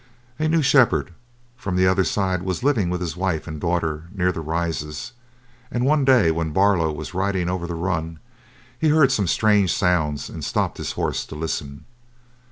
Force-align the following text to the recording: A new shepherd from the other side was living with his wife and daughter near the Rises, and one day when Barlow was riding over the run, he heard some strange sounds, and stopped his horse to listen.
A 0.39 0.47
new 0.47 0.63
shepherd 0.63 1.13
from 1.55 1.75
the 1.75 1.85
other 1.85 2.03
side 2.03 2.41
was 2.41 2.63
living 2.63 2.89
with 2.89 3.01
his 3.01 3.15
wife 3.15 3.45
and 3.47 3.61
daughter 3.61 4.05
near 4.11 4.31
the 4.31 4.41
Rises, 4.41 5.11
and 5.69 5.85
one 5.85 6.05
day 6.05 6.31
when 6.31 6.51
Barlow 6.53 6.91
was 6.91 7.13
riding 7.13 7.47
over 7.47 7.67
the 7.67 7.75
run, 7.75 8.17
he 8.79 8.87
heard 8.89 9.11
some 9.11 9.27
strange 9.27 9.71
sounds, 9.71 10.27
and 10.27 10.43
stopped 10.43 10.79
his 10.79 10.93
horse 10.93 11.23
to 11.27 11.35
listen. 11.35 11.85